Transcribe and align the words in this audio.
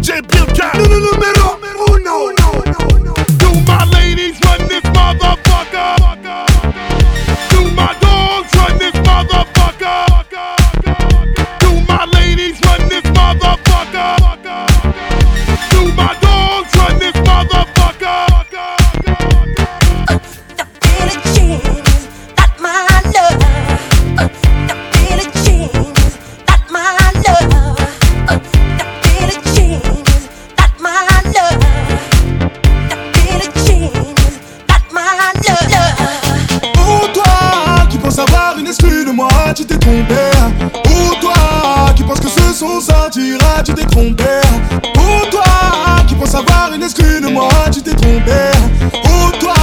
DJ 0.00 0.22
Pilka. 0.22 0.72
Número 0.78 1.60
uno. 1.92 2.39
exclu 38.70 39.04
de 39.04 39.10
moi, 39.10 39.28
tu 39.54 39.66
t'es 39.66 39.76
trompé. 39.76 40.14
Hein. 40.14 40.52
Ou 40.86 41.14
toi 41.20 41.92
qui 41.96 42.04
pense 42.04 42.20
que 42.20 42.28
ce 42.28 42.52
son 42.54 42.80
sortira, 42.80 43.62
tu 43.64 43.74
t'es 43.74 43.84
trompé. 43.84 44.22
Hein. 44.22 44.80
Ou 44.96 45.26
toi 45.28 45.42
qui 46.06 46.14
pense 46.14 46.34
avoir 46.36 46.72
une 46.72 46.82
exclu 46.82 47.20
de 47.20 47.26
moi, 47.26 47.50
tu 47.72 47.82
t'es 47.82 47.94
trompé. 47.94 48.30
Hein. 48.30 48.90
Ou 49.04 49.36
toi 49.38 49.54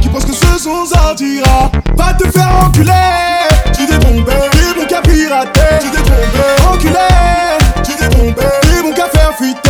qui 0.00 0.08
pense 0.08 0.24
que 0.24 0.32
ce 0.32 0.58
son 0.58 0.86
sortira, 0.86 1.70
va 1.96 2.14
te 2.14 2.30
faire 2.30 2.50
enculer. 2.64 2.92
Tu 3.76 3.86
t'es 3.86 3.98
trompé, 3.98 4.32
t'es 4.52 4.80
mon 4.80 4.86
cas 4.86 5.02
piraté, 5.02 5.60
tu 5.80 5.90
t'es 5.90 6.02
trompé, 6.02 6.72
enculé, 6.72 6.94
tu 7.82 7.92
t'es 7.96 8.08
trompé, 8.08 8.44
t'es 8.62 8.82
mon 8.84 8.92
cas 8.92 9.08
faire 9.08 9.32
fuiter. 9.36 9.63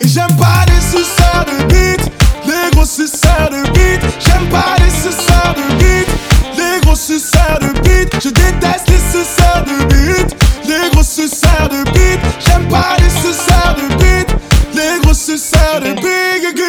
Et 0.00 0.08
j'aime 0.08 0.36
pas 0.36 0.64
les 0.68 0.80
suceurs 0.80 1.44
de 1.44 1.64
bite. 1.64 2.10
Les 2.46 2.70
gros 2.72 2.84
suceurs 2.84 3.50
de 3.50 3.68
bite. 3.70 4.02
J'aime 4.20 4.48
pas 4.48 4.76
les 4.78 4.90
suceurs 4.90 5.54
de 5.56 5.74
bite. 5.74 6.08
Les 6.56 6.80
gros 6.82 6.94
suceurs 6.94 7.58
de 7.60 7.78
bite. 7.80 8.14
Je 8.22 8.28
déteste 8.28 8.88
les 8.88 9.02
suceurs 9.10 9.64
de 9.64 9.84
bite. 9.92 10.36
Les 10.66 10.90
gros 10.92 11.02
suceurs 11.02 11.68
de 11.68 11.82
bite. 11.90 12.20
J'aime 12.38 12.68
pas 12.68 12.96
les 12.98 13.10
suceurs 13.10 13.74
de 13.76 13.94
bite. 13.96 14.36
Les 14.72 15.00
gros 15.02 15.14
suceurs 15.14 15.80
de 15.80 15.94
big 15.94 16.60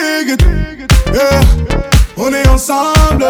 yeah. 1.14 1.42
On 2.18 2.32
est 2.34 2.48
ensemble, 2.50 3.26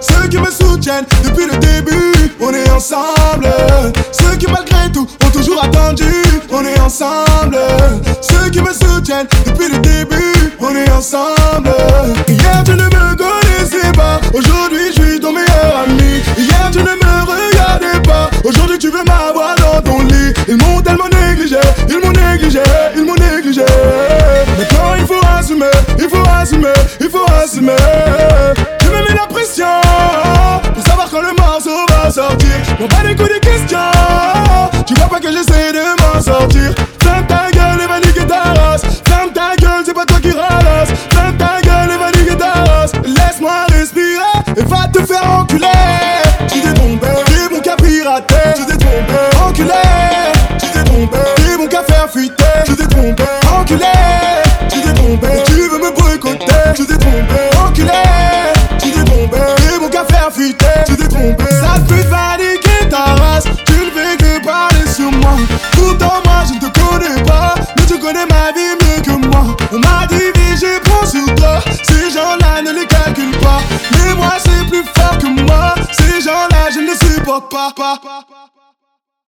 ceux 0.00 0.28
qui 0.28 0.38
me 0.38 0.50
soutiennent 0.50 1.04
depuis 1.22 1.46
le 1.46 1.56
début. 1.58 2.32
On 2.40 2.50
est 2.54 2.70
ensemble, 2.70 3.48
ceux 4.10 4.36
qui 4.36 4.46
malgré 4.50 4.90
tout 4.90 5.06
ont 5.24 5.30
toujours 5.30 5.62
attendu. 5.62 6.10
On 6.50 6.64
est 6.64 6.80
ensemble, 6.80 7.58
ceux 8.22 8.50
qui 8.50 8.60
me 8.60 8.72
soutiennent 8.72 9.26
depuis 9.46 9.68
le 9.70 9.78
début. 9.78 10.54
On 10.60 10.74
est 10.74 10.90
ensemble. 10.90 11.74
Hier 12.28 12.62
tu 12.64 12.72
ne 12.72 12.84
me 12.84 13.16
connaissais 13.16 13.92
pas, 13.92 14.20
aujourd'hui 14.32 14.92
je 14.94 15.02
suis 15.02 15.20
ton 15.20 15.32
meilleur 15.32 15.84
ami. 15.84 16.22
Hier 16.38 16.70
tu 16.72 16.78
ne 16.78 16.84
me 16.84 17.14
regardais 17.24 18.00
pas, 18.08 18.30
aujourd'hui 18.44 18.78
tu 18.78 18.90
veux 18.90 19.04
m'avoir 19.04 19.56
dans 19.56 19.82
ton 19.82 20.02
lit. 20.02 20.32
Ils 20.48 20.56
m'ont 20.56 20.80
tellement 20.80 21.08
négligé, 21.08 21.56
ils 21.88 22.00
m'ont 22.00 22.12
négligé, 22.12 22.62
ils 22.96 23.04
m'ont 23.04 23.14
négligé. 23.14 23.64
Maintenant 24.58 24.94
il 24.98 25.06
faut 25.06 25.20
assumer, 25.38 25.66
il 25.98 26.08
faut 26.08 26.28
assumer, 26.40 26.72
il 27.00 27.10
faut 27.10 27.26
assumer. 27.42 27.72
Enculé. 49.52 49.70
Tu 50.58 50.66
t'es 50.70 50.84
trompé, 50.84 51.18
t'es 51.36 51.56
bon 51.56 51.66
qu'à 51.66 51.82
faire 51.82 52.08
fuiter. 52.10 52.44
Tu 52.64 52.76
t'es 52.76 52.86
trompé, 52.86 53.24
enculé. 53.54 53.84
Tu 54.68 54.80
t'es 54.80 54.94
trompé, 54.94 55.28
tu 55.44 55.52
veux 55.52 55.78
me 55.78 55.94
boycotter. 55.94 56.72
Tu 56.74 56.86
t'es 56.86 56.96
trompé, 56.96 57.40
enculé. 57.64 57.90
Tu 58.78 58.90
t'es 58.90 59.04
trompé, 59.04 59.38
t'es 59.56 59.78
bon 59.78 59.88
qu'à 59.88 60.04
faire 60.04 60.30
fuiter. 60.32 60.66
Tu 60.86 60.96
t'es 60.96 61.08
trompé, 61.08 61.44
ça 61.44 61.78
te 61.80 61.92
fait 61.92 62.08
fatiguer 62.08 62.88
ta 62.90 63.14
race. 63.22 63.44
Tu 63.66 63.72
ne 63.72 63.90
fais 63.90 64.16
que 64.16 64.44
parler 64.44 64.86
sur 64.94 65.12
moi. 65.12 65.36
Pourtant, 65.72 66.22
moi 66.24 66.44
je 66.48 66.54
ne 66.54 66.70
te 66.70 66.78
connais 66.78 67.22
pas. 67.24 67.54
Mais 67.76 67.84
tu 67.86 67.98
connais 67.98 68.26
ma 68.26 68.52
vie 68.52 68.74
mieux 68.80 69.02
que 69.02 69.26
moi. 69.26 69.44
On 69.72 69.78
m'a 69.78 70.06
divisé, 70.06 70.80
prends 70.84 71.06
sur 71.06 71.26
toi. 71.34 71.60
Ces 71.82 72.10
gens-là 72.10 72.62
ne 72.62 72.72
les 72.80 72.86
calcule 72.86 73.36
pas. 73.38 73.60
Mais 73.92 74.14
moi 74.14 74.32
c'est 74.42 74.66
plus 74.70 74.84
fort 74.96 75.18
que 75.18 75.26
moi. 75.26 75.74
Ces 75.92 76.22
gens-là, 76.22 76.70
je 76.72 76.80
ne 76.80 76.86
les 76.86 77.14
supporte 77.14 77.50
pas, 77.50 77.70
pas. 77.76 77.98